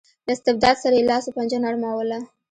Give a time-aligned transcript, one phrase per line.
[0.25, 2.17] له استبداد سره یې لاس و پنجه نرموله.